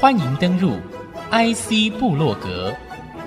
[0.00, 0.72] 欢迎登入
[1.30, 2.74] IC 部落格，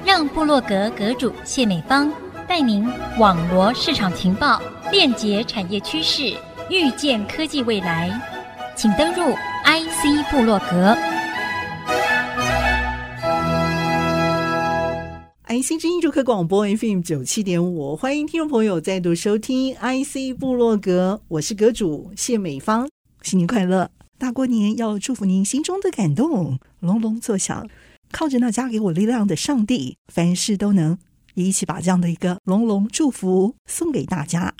[0.06, 2.12] 让部落格阁主谢美芳
[2.48, 2.88] 带您
[3.18, 6.36] 网罗市场情报，链接产业趋势，
[6.70, 8.10] 预见科技未来。
[8.76, 9.34] 请登入
[9.66, 10.96] IC 部落格。
[15.48, 22.88] IC 之音主客广播 FM 九七点五，欢迎听众朋友再度收听 IC 部落格，我是阁主谢美芳，
[23.24, 23.90] 新年快乐！
[24.18, 27.70] 大过年要祝福您心中的感动隆隆作响，
[28.12, 30.98] 靠着那加给我力量的上帝，凡事都能。
[31.36, 34.56] 一起把这样的一个隆隆祝福送给大家。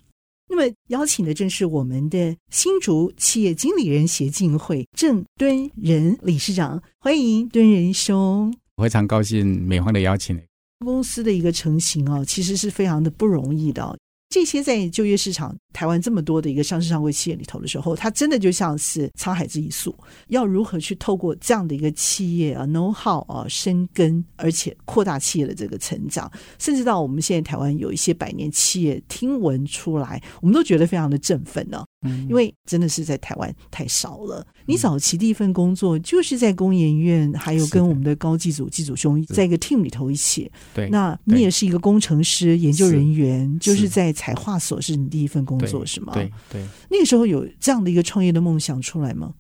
[0.48, 8.56] 那么邀请的正是我们的新竹企业经理人协进会郑敦仁理事长，欢迎敦仁兄。
[8.82, 10.40] 非常高兴美方的邀请。
[10.86, 13.98] 公司的一个成型啊，其实是非常的不容易的。
[14.38, 19.98] 这些在就业市场，台湾这么多的一个上市上柜企业里头的时候，它真的就像是沧海之一粟。
[20.28, 31.84] 要如何去透过这样的一个企业啊，know how 啊，生根，而且扩大企业的这个成长，甚至到我们现在台湾有一些百年企业听闻出来，我们都觉得非常的振奋呢。
[32.28, 34.46] 因为真的是在台湾太少了。
[34.66, 40.52] 你早期第一份工作就是在工研院，还有跟我们的高祭祖祭祖兄在一个 team 里头一起。
[40.74, 46.14] 对，那你也是一个工程师、研究人员，就是在彩画所是你第一份工作是吗？
[46.14, 46.66] 对对。
[46.90, 49.34] 那个时候有这样的一个创业的梦想出来吗？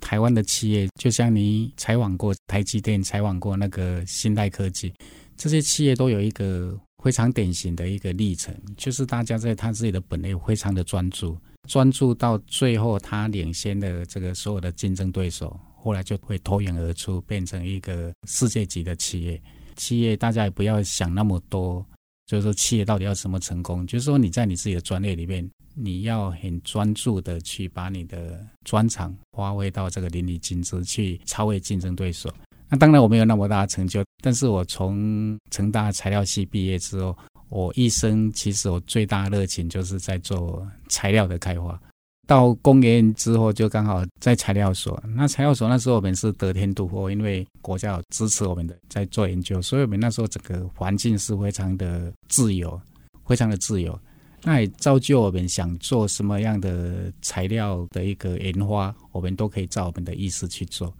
[0.00, 4.92] 台湾的企业，就像你采访过台积电、采访过那个新代科技，
[5.36, 11.38] 这些企业都有一个非常典型的一个历程，就是大家在他自己的本业非常的专注。
[11.68, 19.40] 专注到最后，他领先的这个所有的竞争对手，后来就会脱颖而出，变成一个世界级的企业。
[19.76, 21.84] 企业大家也不要想那么多，
[22.26, 23.86] 就是说企业到底要怎么成功？
[23.86, 32.28] 就是说你在你自己的专业里面，你要很专注的去把你的专长发挥到这个淋漓尽致，去超越竞争对手。
[32.68, 37.16] 那当然我没有那么大的成就，但是我从成大材料系毕业之后。
[37.52, 41.78] 我一生其实我最大热情就是在做材料的开发。
[42.26, 45.00] 到工研之后，就刚好在材料所。
[45.14, 52.80] 那材料所那时候我们是得天独厚，因为国家有支持我们的在做研究，所以我们那时候整个环境是非常的自由，
[53.26, 53.98] 非常的自由。
[54.42, 60.94] 那也造就我们想做什么样的材料的一个研发，我们都可以照我们的意思去做。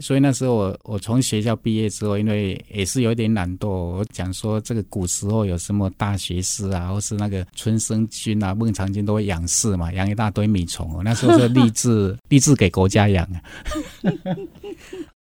[0.00, 11.02] 所以那时候我我从学校毕业之后，因为也是有点懒惰，我讲说这个古时候有什么大学士啊，或是那个春生君啊、孟尝君都会养士嘛，养一大堆米虫哦。
[11.04, 13.40] 那时候是立志 立志给国家养啊。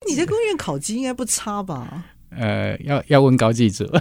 [0.07, 2.06] 你在工业考级应该不差吧？
[2.35, 3.85] 呃，要要问高祭祖。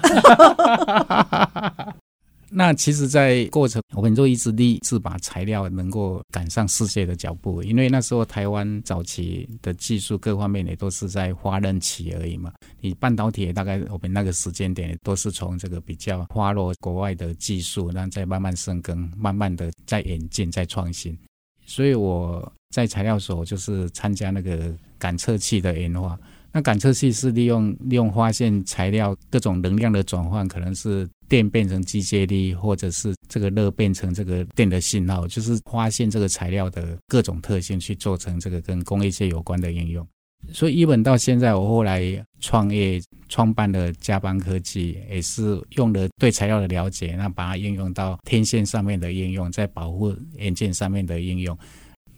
[2.55, 12.53] 那其实，在过程我们就一直立志把材料能够赶上世界的脚步，因为那时候台湾早期的技术各方面也都是在发軔期而已嘛。
[12.81, 21.17] 你半导体大概我们那个时间点都是从这个比较花落国外的技术，然后再慢慢生根，慢慢的在演进、在创新。
[21.65, 26.19] 所以我在材料所就是参加那个感测器的研发。
[26.55, 40.07] 那感测器是利用利用发现材料各种能量的转换，可能是电变成机械力，或者是这个热变成这个电的信号，就是发现这个材料的各种特性，去做成这个跟工业界有关的应用。
[40.53, 42.03] 所以，一本到现在，我后来
[42.41, 43.01] 创业
[43.31, 51.57] 创办了嘉邦科技，也是用了对材料的了解，那把它应用到天线上面的应用，在保护元件上面的应用。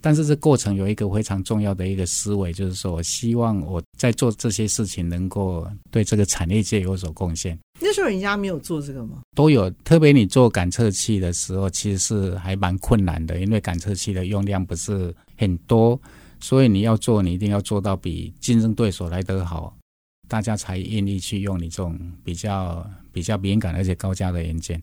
[0.00, 7.56] 但是这过程有一个非常重要的一个思维，就是说我希望我在做这些事情能够对这个产业界有所贡献。
[7.81, 9.23] 那时候人家没有做这个吗？
[9.35, 16.01] 都有，特别你做感测器的时候，其实是还蛮困难的，因为感测器的用量不是很多，
[16.41, 19.77] 所以你要做，你一定要做到比竞争对手来得好，
[20.29, 24.81] 大家才愿意去用你这种比较比较敏感而且高价的元件。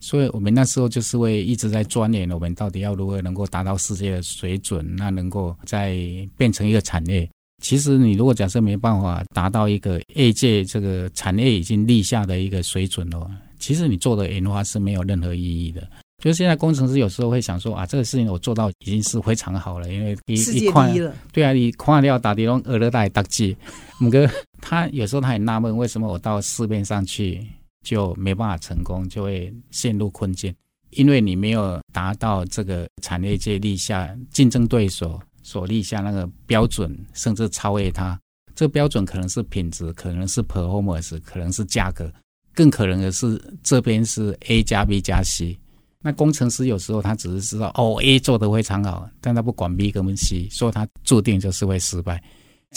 [0.00, 5.94] 所以我们那时候就是会一直在钻研，我们到底要如何能够达到世界的水准，那能够再
[6.38, 7.28] 变成一个产业。
[7.60, 15.86] 其实你如果假设没办法达到一个业界这个产业已经立下的一个水准的话，其实你做的研发是没有任何意义的。
[16.22, 20.92] 就是现在工程师有时候会想说啊，这个事情我做到已经是非常好了，因为一一块
[21.32, 23.56] 对啊，你矿料打的龙俄勒带打击，
[24.02, 24.28] 五哥
[24.60, 27.40] 他有时候他很纳闷，为什么我到市面上去。
[27.82, 30.54] 就没办法成功，就会陷入困境，
[30.90, 35.18] 因为你没有达到这个产业界立下竞争对手
[35.50, 38.16] 所立下那个标准，甚至超越它。
[38.54, 42.08] 这个标准可能是品质，可能是 performance，可能是价格，
[42.54, 45.58] 更可能的是这边是 A 加 B 加 C。
[46.02, 52.22] 那工程师有时候他只是知道哦 A 做的非常好，但他不管 B 跟 C，所以他注定就是会失败。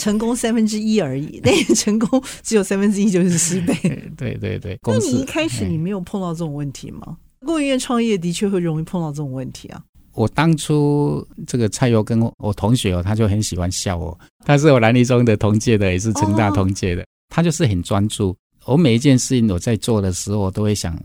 [0.00, 3.72] 成功三分之一而已，那成功只有三分之一就是失败。
[4.18, 7.16] 对对对，那你一开始你没有碰到这种问题吗？
[7.46, 9.80] 工研院创业的确会容易碰到这种问题啊。
[10.14, 14.16] 我当初这个蔡佑跟我同学哦，他就很喜欢笑我。
[14.44, 17.04] 他是我南一中的同届的，也是成大同届的。
[17.28, 18.34] 他就是很专注。
[18.64, 20.98] 我每一件事情我在做的时候，我都会想，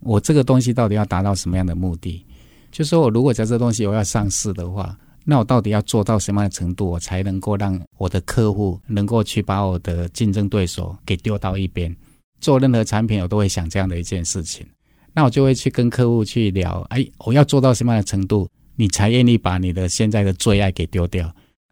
[0.00, 2.24] 我这个东西到底要达到什么样的目的？
[2.70, 4.94] 就说我如果在这东西我要上市的话，
[5.24, 11.94] 那我到底要做到什么样的程度，我才能够让我的客户能够去把我的竞争对手给丢到一边？
[12.40, 14.66] 做任何产品，我都会想这样的一件事情。
[15.18, 21.28] 那我就会去跟客户去聊，哎，我要做到什么样的程度，你才愿意把你的现在的最爱给丢掉？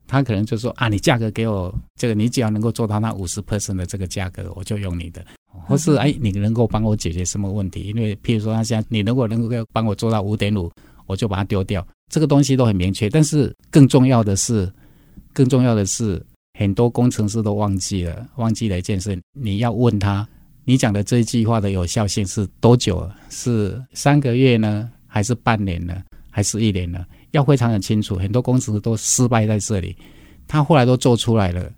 [0.09, 5.25] 他可能就说啊，你价格给我这个，你只要能够做到那五十 percent 的这个价格，我就用你的。
[5.65, 7.83] 或是哎，你能够帮我解决什么问题？
[7.83, 10.69] 因为譬如说，他现在你如果能够帮我做到五点五，
[11.07, 11.87] 我就把它丢掉。
[12.13, 13.09] 这个东西都很明确。
[13.09, 14.69] 但是更重要的是，
[15.33, 16.21] 更重要的是，
[16.59, 20.27] 很多工程师都忘记了，忘记了一件事，你要问他。
[20.69, 23.09] 你讲的这一句话的有效性是多久？
[23.31, 27.07] 是三个月呢，还是半年呢，还是一年呢？
[27.31, 28.17] 要非常的清楚。
[28.17, 29.97] 很多公司都失败在这里，
[30.49, 31.71] 他后来都做出来了，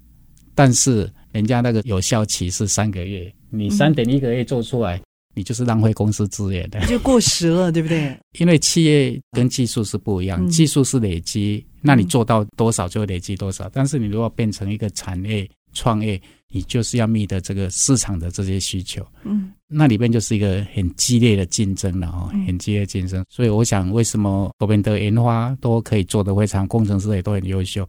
[0.55, 5.03] 但是人家那个有效期是三个月，你三点一个月做出来，嗯、
[5.35, 8.17] 你就是浪费公司资源的，就过时了，对不对？
[8.39, 13.69] 因为企业跟技术是不一样，嗯、技术是累积，那你做到多少就会累积多少。
[13.71, 15.47] 但是你如果变成一个产业
[15.79, 16.21] 创业，
[16.51, 23.25] 你就是要觅得这个市场的这些需求，嗯，那里边就是一个很激烈的竞争了哦，很激烈竞争。
[23.29, 27.87] 所以我想，为什么我们的研发都可以做得非常，工程师也都很优秀，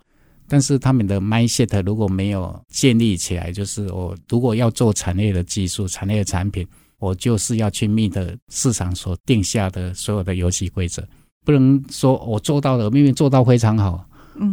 [0.47, 6.67] 但是他们的 mindset 如果没有建立起来，就是我如果要做产业的技术、产业的产品，
[6.99, 11.01] 我就是要去觅得市场所定下的所有的游戏规则，
[11.45, 14.05] 不能说我做到了，明明做到非常好。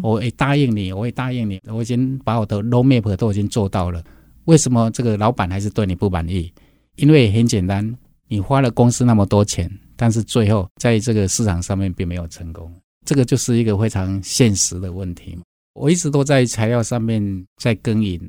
[0.03, 4.03] 我会答应你，我会答应你，我已经把我的 roadmap 都已经做到了。
[4.45, 6.53] 为什么这个老板还是对你不满意？
[6.97, 7.97] 因为很简单，
[8.29, 12.73] 你花了公司那么多钱，但是最后在这个市场上面并没有成功。
[13.05, 15.39] 这个就是一个非常现实的问题。
[15.75, 18.21] 我一直都在材料上面在耕耘。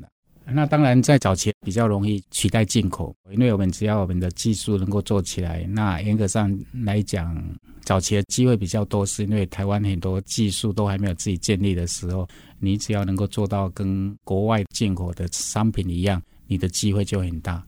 [0.50, 7.36] 那当然，在早期比较容易取代进口，因为我们只要我们的技术能够做起来，那严格上来讲，
[7.82, 12.26] 早期的机会比较多，是因为台湾很多技术都还没有自己建立的时候，
[12.58, 17.62] 你只要能够做到跟国外进口的商品一样，你的机会就很大。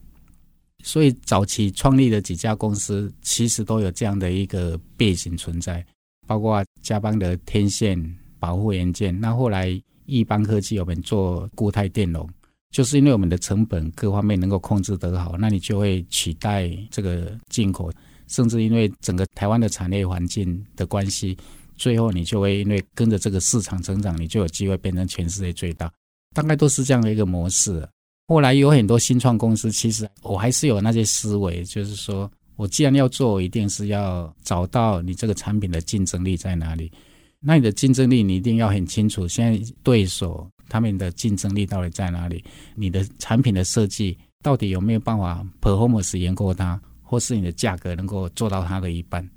[0.83, 5.85] 所以早期创立的几家公司，其实都有这样的一个背景存在，
[6.27, 8.03] 包括嘉邦的天线
[8.39, 12.27] 保护元件，那后来易邦科技我们做固态电容。
[12.71, 17.93] 就是因为我们的成本各方面能够控制得好，那你就会取代这个进口，
[18.29, 21.37] 甚至因为整个台湾的产业环境的关系，
[21.77, 25.91] 最后你就会因为跟着这个市场成长，你就有机会变成全世界最大。
[26.33, 27.85] 大概都是这样的一个模式。
[28.29, 36.93] 后来有很多新创公司，其实我还是有那些思维，就是说我既然要做，一定是要找到你这个产品的竞争力在哪里。
[37.41, 40.49] 那你的竞争力，你一定要很清楚，现在对手。
[40.71, 42.43] 他们的竞争力到底在哪里？
[42.75, 49.29] 你的产品的设计到底有没有办法 performance 赢过它，或是你的价格能够做到它的一半？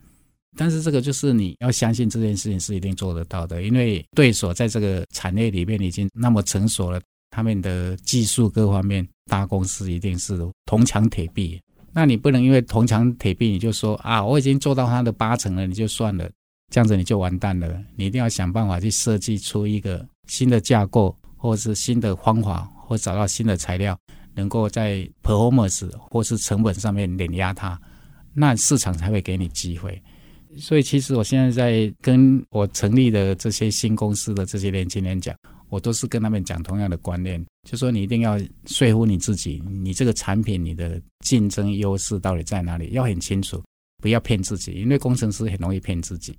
[0.56, 11.60] 但是这个就是你要相信这件事情是一定做得到的，因为对手在这个产业里面已经那么成熟了，他们的技术各方面，大公司一定是铜墙铁壁。
[11.92, 16.30] 那你不能因为铜墙铁壁，你就说啊，我已经做到它的八成了，你就算了，
[16.72, 17.68] 这样子你就完蛋了。
[17.96, 21.16] 你一定要想办法去设计出一个新的架构。
[21.44, 24.00] 或是新的方法，或找到新的材料，
[24.34, 27.78] 能够在 performance 或是成本上面碾压它，
[28.34, 30.02] 那市场才会给你机会。
[30.58, 35.36] 所以，其实我现在在跟我成立的这些新公司的这些年轻人讲，
[35.68, 43.62] 我都是跟他们讲同样的观念，就说你一定要说服你自己，你这个产品你的竞争优势到底在哪里，要很清楚，
[44.02, 46.34] 不要骗自己，因为工程师很容易骗自己。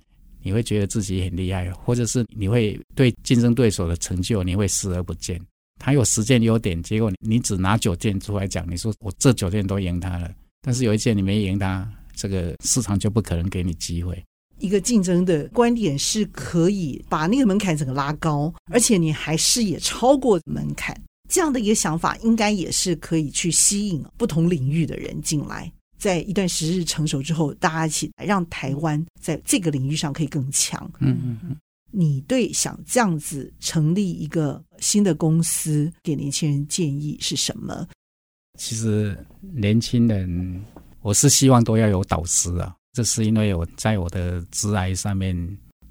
[0.45, 5.41] 你会觉得自己很厉害，或者是你会对竞争对手的成就你会视而不见。
[5.79, 14.23] 他有十件优点，结果你只拿九件出来讲，你说我这九件都赢他了，但是有一件你没赢他，这个市场就不可能给你机会。
[14.59, 20.95] 一个竞争的观点是可以把那个门槛整个拉高，而且你还视野超过门槛，
[21.27, 25.71] 这样的一个想法应该也是可以去吸引不同领域的人进来。
[25.97, 30.89] 在一段时日成熟之后，大家一起来让台湾在这个领域上可以更强。
[30.99, 31.57] 嗯嗯嗯。
[31.91, 37.87] 你对想这样子成立一个新的公司给年轻人建议是什么？
[38.59, 40.61] 其实年轻人，
[41.01, 42.75] 我是希望都要有导师啊。
[42.91, 45.35] 这是因为我在我的职涯上面，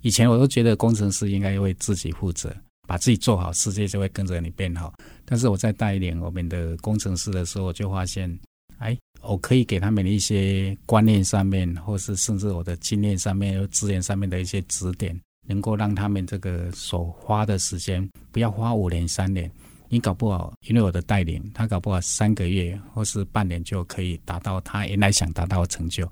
[0.03, 2.55] 以前我都觉得工程师应该为自己负责，
[2.87, 4.93] 把自己做好，世界就会跟着你变好。
[5.25, 8.39] 但是我在带领我们的工程师的时候，我就发现，
[8.79, 8.97] 哎，
[9.27, 19.51] 我可以给他们一些观念上面，或是甚至我的经验上面、资源上面的一些指点，能够让他们这个所花的时间不要花五年、三年。
[19.89, 26.11] 你搞不好，因为我的带领，他搞不好三个月或是半年就可以达到他原来想达到的成就。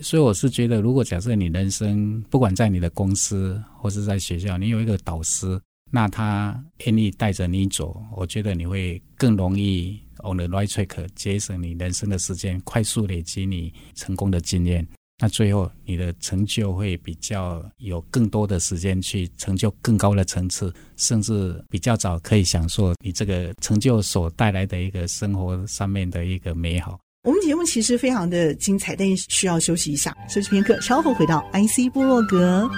[0.00, 5.60] 所以我是觉得，如果假设你人生不管在你的公司或是在学校，你有一个导师，
[5.94, 14.84] 那他愿意带着你走，我觉得你会更容易 on the right track，节省你人生的时间，快速累积你成功的经验。
[15.20, 26.98] 那最后你的成就会比较有更多的时间去成就更高的层次，甚至比较早可以享受你这个成就所带来的一个生活上面的一个美好。
[27.22, 32.68] 我们节目其实非常的精彩，但需要休息一下，休息片刻，稍后回到 IC 部落格。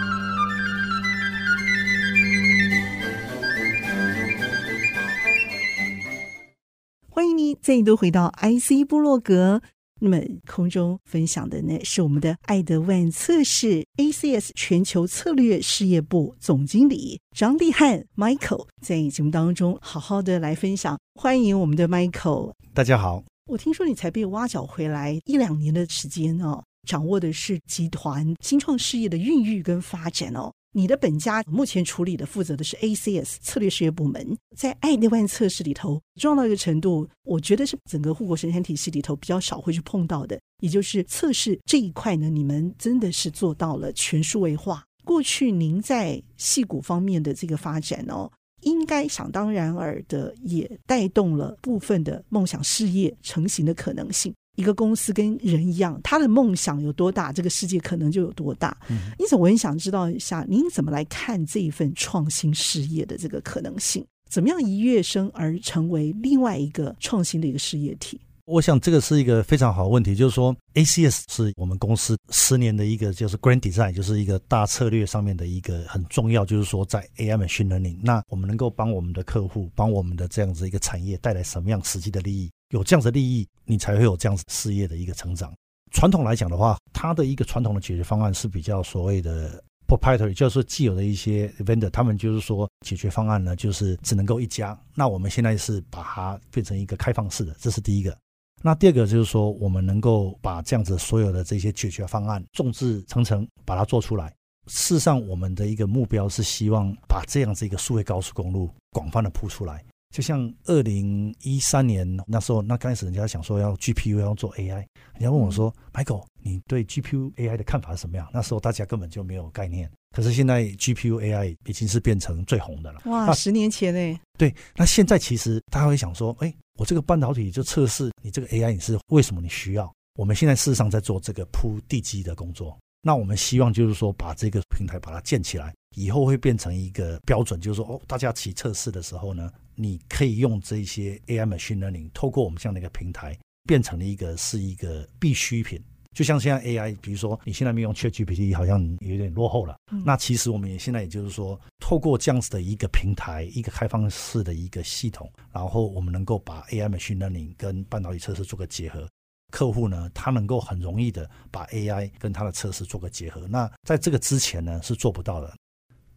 [7.60, 9.60] 再度回到 IC 部落格。
[9.98, 20.98] 那么空中分享的呢，是我们的爱德万测试 ACS 全球策略事业部总经理张立汉 Michael 在节目当中好好的来分享。
[21.14, 23.24] 欢迎我们的 Michael，大家好。
[23.46, 30.52] 我听说你才被挖角回来一两年的时间哦，掌握的是集团新创事业的孕育跟发展哦。
[30.76, 44.84] 你的本家目前处理的负责的是 ACS 策略事业部门，在爱德万测试里头，重要到一个程度，我觉得是整个护国神山体系里头比较少会去碰到的，也就是测试这一块呢，你们真的是做到了全数位化。
[45.02, 48.30] 过去您在戏骨方面的这个发展哦。
[48.62, 54.34] 应该想当然尔的，也带动了部分的梦想事业成型的可能性。
[54.56, 58.76] 一个公司跟人一样，他的梦想有多大，这个世界可能就有多大。
[58.88, 64.04] 嗯，因此我很想知道一下，您怎么来看这一份创新事业的这个可能性？
[64.28, 68.20] 怎么样一跃升而成为另外一个创新的一个事业体？
[68.46, 82.48] 我想这个是一个非常好的问题，就是说，ACS 是我们公司十年的一个就是 Grand Design，就是一个大策略上面的一个很重要，就是说在 AI Machine Learning，那我们能够帮我们的客户，帮我们的这样子一个产业带来什么样实际的利益？
[82.70, 85.52] 有这样子的利益，你才会有这样子事业的一个成长。
[85.92, 94.78] 传统来讲的话，它的一个传统的解决方案是比较所谓的 Proprietary，就是既有的一些 Vendor，他们就是说解决方案呢，就是只能够一家。
[94.94, 98.16] 那我们现在是把它变成一个开放式的，这是第一个。
[98.62, 104.34] 那第二个就是说，我们能够把这样子所有的这些解决方案众志成城，把它做出来。
[104.66, 109.84] 事实上，我们的一个目标是希望把这样子一个数位高速公路广泛的铺出来。
[110.16, 114.76] 就像二零一三年那时候，那刚开始人家想说要 GPU 要做 AI，
[115.12, 119.90] 人家问我说：“Michael，你对 GPU AI 的看法是什么样？”那时候大家根本就没有概念。
[120.16, 123.02] 可是现在 GPU AI 已经是变成最红的了。
[123.04, 124.18] 哇，十年前呢？
[124.38, 129.92] 对，那现在其实大家会想说：“哎。”我这个半导体就测试你这个 AI，你是为什么你需要？
[130.18, 132.78] 我们现在事实上在做这个铺地基的工作。
[133.06, 145.80] 那我们希望就是说把这个平台把它建起来，以后会变成一个标准，就是说哦，大家骑测试的时候呢，你可以用这些 AI machine learning，透过我们这样的一个平台，变成了一个是一个必需品。
[146.16, 149.76] 就像现在 AI，比如说你现在没用 ChatGPT，好像有点落后了。
[149.92, 150.02] 嗯。
[150.04, 159.06] 那其实我们也现在也就是说，透过这样子的一个平台，一个开放式的一个系统，然后我们能够把 AI machine learning 跟半导体测试做个结合。
[159.50, 163.46] 客户呢，他能够很容易的把 AI 跟他的测试做个结合。
[163.48, 165.54] 那在这个之前呢，是做不到的。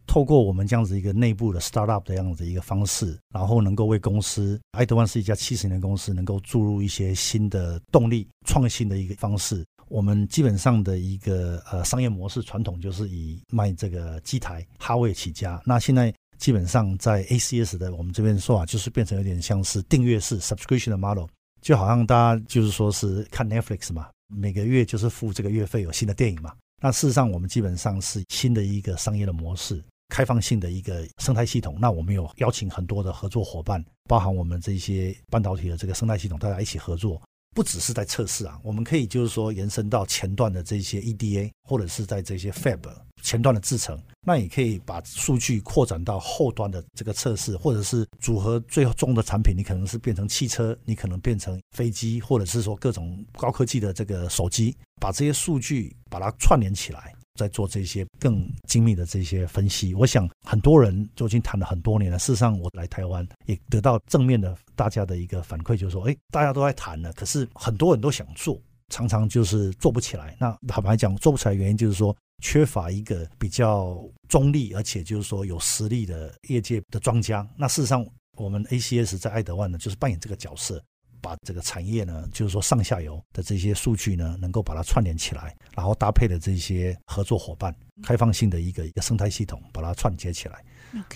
[0.06, 9.64] 透过我们这样子一个内部的 startup 的样子一个方式，然后能够为公司，爱德万是一家七十年的公司，能够注入一些新的动力、创新的一个方式。
[9.88, 15.62] 我们基本上的一个呃商业模式传统就是以卖这个机台、哈位起家。
[15.64, 21.26] 那现在基本上在 ACS 的我们这边说法，就是变成有点像是订阅式 subscription 的 model，
[21.60, 26.54] 就好像大家就是说是看 Netflix 嘛，每个月就是付这个月费有新的电影嘛。
[26.82, 31.76] 那事实上我们基本上是新的一个商业的模式，开放性的一个生态系统。
[31.78, 37.20] 那我们有邀请很多的合作伙伴，包含我们这些半导体的这个生态系统，大家一起合作。
[37.52, 42.78] 不只是在测试啊，我们可以就是说延伸到前段的这些 EDA，或者是在这些 Fab
[43.22, 57.12] 前段的制程，那也可以把数据扩展到后端的这个测试，或者是组合最终的产品，你可能是变成汽车，你可能变成飞机，或者是说各种高科技的这个手机，把这些数据把它串联起来。
[57.36, 62.18] 在做这些更精密的这些分析，我想很多人就已经谈了很多年了。
[62.18, 68.60] 事实上，我来台湾也得到正面的大家的一个反馈，就是说，哎，大家都在谈了，可是很多人都想做，
[68.90, 70.36] 常常就是做不起来。
[70.38, 77.48] 那坦白讲，做不起来原因就是说缺乏一个比较中立，而且就是说有实力的业界的庄家。
[77.56, 78.06] 那事实上，
[78.36, 80.82] 我们 ACS 在爱德万呢，就是扮演这个角色。
[81.22, 90.64] 把这个产业呢，就是说上下游的这些数据呢，能够把它串联起来，然后搭配的这些合作伙伴，开放性的一个一个生态系统，把它串接起来。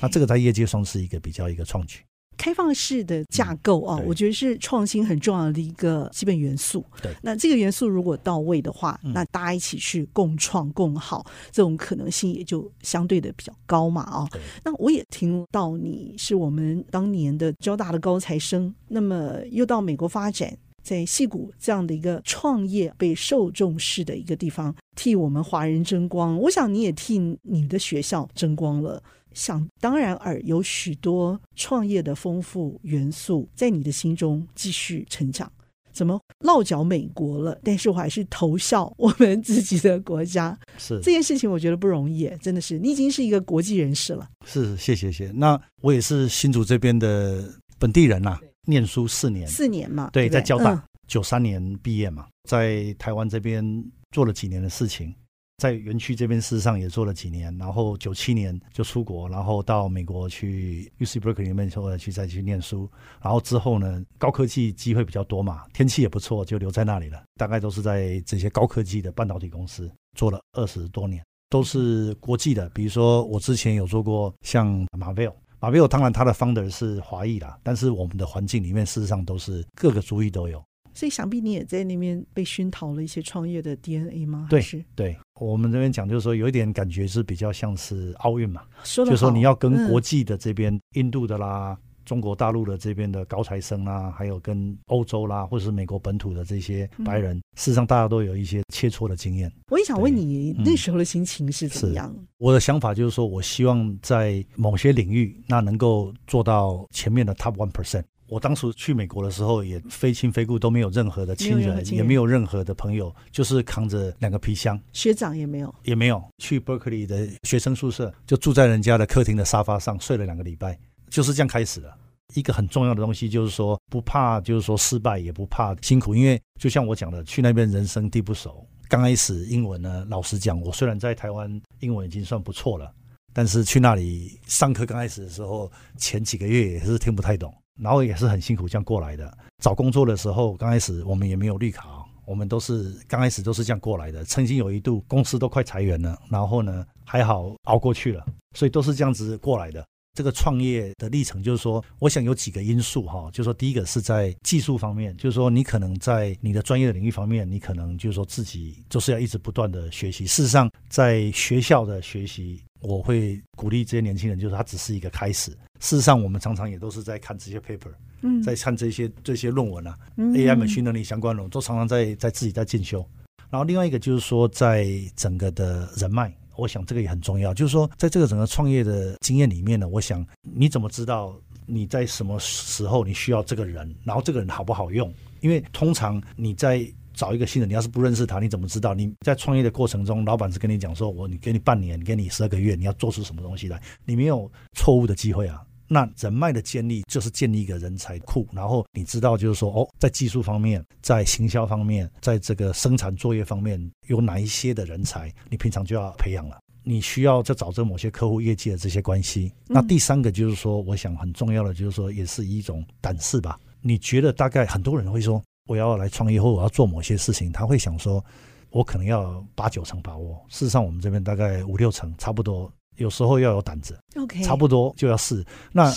[0.02, 2.04] 那这个在业界上是一个比较一个创举。
[2.36, 6.84] 开放式的架构啊，嗯、我觉得是创新很重要的一个基本元素。
[7.02, 14.28] 对，那这个元素如果到位的话，嗯、那大家一起去共创共好，这种可能性也就相对的比较高嘛啊。
[14.64, 26.38] 那我也听到你是我们当年的交大的高材生，那么又到美国发展，在戏谷这样的一个创业被受重视的一个地方，替我们华人争光。
[26.38, 29.02] 我想你也替你的学校争光了。
[29.34, 35.50] 想当然尔，有许多创业的丰富元素在你的心中继续成长。
[35.92, 37.56] 怎么落脚美国了？
[37.62, 40.58] 但是我还是投效我们自己的国家。
[40.76, 44.28] 是这件事情，我觉得不容易，真的是你已经是一个国际人士了。
[44.44, 45.30] 是，谢谢谢。
[45.30, 47.48] 那我也是新竹这边的
[47.78, 53.64] 本地人呐、啊，念书四年，四年嘛，对，对对在交大九三、嗯、年毕业嘛，在台湾这边
[54.10, 55.14] 做了几年的事情。
[55.58, 62.90] 在园区这边，事实上也做了几年，然后九七年就出国，然后到美国去 UC Berkeley 里面后去再去念书，
[63.22, 67.22] 然后之后呢，高科技机会比较多嘛，天气也不错，就留在那里了。
[67.36, 72.68] 大概都是在这些高科技的半导体公司做了二十多年，都是国际的。
[72.70, 80.62] 比如说我之前有做过像 Marvel，Marvel 当然它的 founder 是华裔啦，但是我们的环境里面事实上都是各个族裔都有。
[80.94, 84.46] 所以想必你也在那边被熏陶了一些创业的 DNA 吗？
[84.48, 85.16] 对，是对。
[85.40, 99.50] 我们这边讲就是说，有一点感觉是比较像是奥运嘛，说就是说你要跟国际的这边，嗯、印度的啦、中国大陆的这边的高材生啦，还有跟欧洲啦，或者是美国本土的这些白人，嗯、事实上大家都有一些切磋的经验。
[99.72, 102.14] 我也想问你那时候的心情是怎么样？
[102.16, 108.04] 嗯、我的想法就是说，我希望在某些领域，那能够做到前面的 top one percent。
[108.26, 116.22] 我当时去美国的时候，也非亲非故，都没有任何的亲人，也没有任何的朋友，就是扛着两个皮箱，学长也没有，也没有。
[116.38, 120.78] 去 Berkeley 的学生宿舍，就住在人家的客厅的沙发上睡了两个礼拜，
[121.10, 121.94] 就是这样开始了。
[122.34, 132.90] 一个很重要的东西就是说，不怕就是说失败，也不怕辛苦，因为就像我讲的，去那边人生地不熟，刚开始英文呢，老实讲，我虽然在台湾英文已经算不错了，
[133.34, 137.54] 但是去那里上课刚开始的时候，前几个月也是听不太懂。
[137.80, 139.36] 然后也是很辛苦这样过来的。
[139.62, 144.24] 找工作的时候，刚开始我们也没有绿卡，我们都是刚开始都是这样过来的。
[144.24, 148.24] 曾经有一度公司都快裁员了，然后呢还好熬过去了，
[148.56, 149.84] 所以都是这样子过来的。
[150.16, 160.24] 这个创业的历程，就是说，我想有几个因素哈，就是说第一个是在技术方面，就是说你可能在你的专业的领域方面，你可能就是说自己就是要一直不断的学习。
[160.24, 162.62] 事实上，在学校的学习。
[162.84, 165.50] 我会鼓励这些年轻人，就是它只是一个开始。
[165.80, 167.90] 事实上，我们常常也都是在看这些 paper，
[168.22, 173.04] 嗯，在看这些这些论文啊，嗯，AI machine learning 相关论文，都常常在在自己在进修。
[173.50, 177.52] 然后另外一个就是说，在整个的人脉，我想这个也很重要。
[177.54, 181.34] 就是说，在这个整个创业的经验里面呢，我想你怎么知道
[181.66, 185.12] 你在什么时候你需要这个人，然后这个人好不好用？
[185.40, 188.92] 因为通常你在找一个新人，你要是不认识他，你怎么知道？
[188.92, 193.80] 你在创业的过程中，老板是跟你讲说，我你给你半年，给你十二个月，你要做出什么东西来？
[194.04, 195.62] 你没有错误的机会啊。
[195.86, 206.58] 那人脉的建立就是建立一个人才库，然后你知道就是说，哦，在技术方面，在行销方面，在这个生产作业方面有哪一些的人才，你平常就要培养了。
[206.82, 209.52] 你需要在找这某些客户业绩的这些关系。
[209.66, 213.58] 那第三个就是说，我想很重要的就是说，也是一种胆识吧。
[213.82, 215.42] 你觉得大概很多人会说。
[215.66, 218.24] 我要来创业或我要做某些事情，他会想说，
[218.70, 220.34] 我可能要八九成把握。
[220.48, 222.70] 事实上，我们这边大概五六成，差不多。
[222.96, 225.44] 有时候要有胆子，OK，差不多就要试。
[225.72, 225.90] 那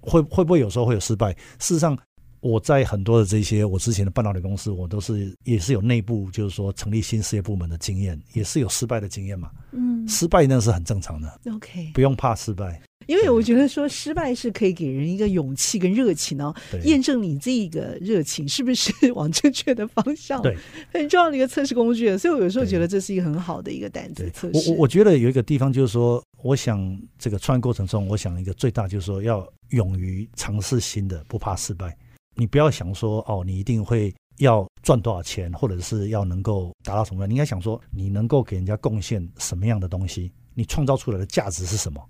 [0.00, 1.32] 会会不会有时候会有失败？
[1.58, 1.98] 事实上，
[2.38, 9.50] 我在很多的这些我之前的半导体公司，我都是也是有内部就是说成立新事业部门的经验，也是有失败的经验嘛。
[9.72, 12.80] 嗯，失败那是很正常的，OK，不用怕失败。
[13.06, 20.56] 因为我觉得说失败是可以给人一个勇气跟热情哦，对验证你这个热情是不是往正确的方向，对，
[20.92, 22.16] 很重要的一个测试工具。
[22.16, 24.70] 所以我有时候觉得这是一个很好的一个胆子测试。
[24.70, 31.96] 我我我觉得有一个地方就是说，我想这个创业过程中，我想一个最大就是说要勇于尝试新的，不怕失败。
[32.36, 42.00] 你不要想说哦，你一定会要赚多少钱，或者是要能够达到什么样，你应该想说你能够给人家贡献什么样的东西，你创造出来的价值是什么。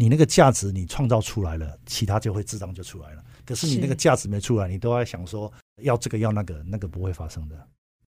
[0.00, 3.24] 你那个价值你创造出来了，其他就会自动就出来了。
[3.44, 7.56] 可是你那个价值没出来，你都在想说要这个要那个，那个不会发生的。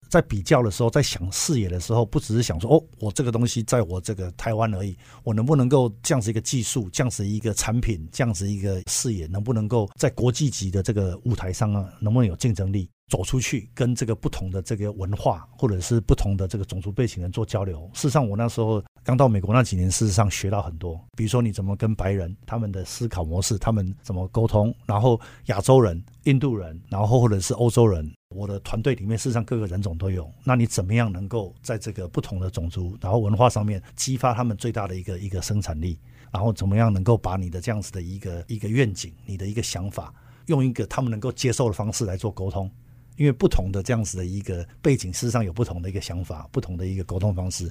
[0.07, 12.87] 在比较的时候，在想视野的时候，不只是想说哦，我这个东西在我这个台湾而已，我能不能够这样子一个技术，这样子一个产品，这样子一个视野，能不能够在国际级的这个舞台上啊，能不能有竞争力？
[13.09, 17.89] 走出去，跟这个不同的这个文化，或者是不同的这个种族背景人做交流。
[17.95, 20.99] 事实上，我那时候刚到美国那几年，事实上学到很多。
[21.15, 30.29] 比如说，你怎么跟白人他们的思考模式，他们怎么沟通，然后亚洲人、印度人，然后或者是欧洲人，我的团队里面事实上各个人种都有。
[30.43, 35.99] 那你怎么样能够在这个不同的种族，然后文化上面激发他们最大的一个一个生产力？
[36.31, 40.13] 然后怎么样能够把你的这样子的一个一个愿景，你的一个想法，
[40.45, 42.69] 用一个他们能够接受的方式来做沟通？
[43.17, 47.69] 因为不同的这样子的一个背景，事实上有不同的一个想法，不同的一个沟通方式。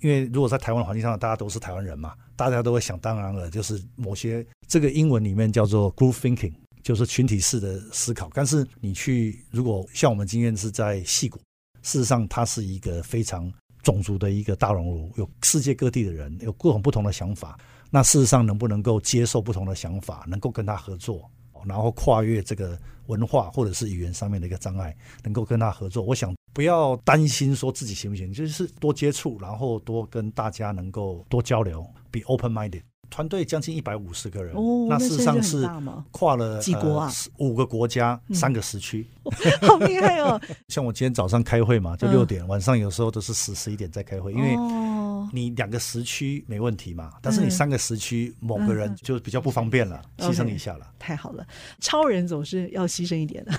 [0.00, 8.30] 因为如果在台湾环境上，大家都是台湾人嘛，大家都会想当然了，就是某些这个英文里面叫做 group thinking，就是群体式的思考。
[8.32, 11.38] 但是你去，如果像我们今天是在戏谷，
[11.82, 17.58] 事实上它是一个非常种族的一个大熔炉，有世界各地的人，有各种不同的想法。
[17.90, 21.28] 那事实上能不能够接受不同的想法，能够跟他合作？
[21.66, 26.02] 然后跨越这个文化或者是语言上面的一个障碍，能够跟他合作。
[26.02, 32.82] 我想不要担心说自己行不行，就是多接触，然后多跟大家能够多交流，be open minded。
[33.10, 35.66] 团队将近一百五十个人，哦，那事实上是
[36.10, 37.10] 跨了几国啊？
[37.38, 39.32] 五个国家，三个时区，嗯，
[39.66, 40.38] 好厉害哦！
[40.68, 44.54] 像我今天早上开会嘛，就六点，嗯，晚上有时候都是十十一点在开会，因为。
[45.32, 47.12] 你两个时区没问题嘛？
[47.20, 50.86] 但是你三个时区某个人就比较不方便了，嗯、牺牲一下了。
[50.98, 51.46] 太好了，
[51.80, 53.52] 超人总是要牺牲一点的。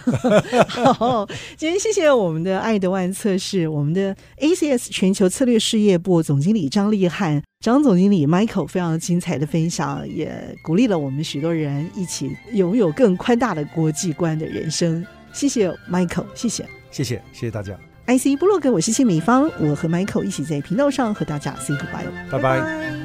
[0.94, 1.26] 好，
[1.58, 15.06] 今天谢谢我们的爱德万测试，我们的 ACS 全球策略事业部总经理张立汉，张总经理 Michael 非常精彩的分享，也鼓励了我们许多人一起拥有更宽大的国际观的人生。
[15.32, 17.89] 谢谢 Michael，谢谢，谢谢，谢谢大家。
[18.10, 22.99] IC 部落格，我是谢美芳，我和 Michael 一起在频道上和大家 say goodbye，拜拜。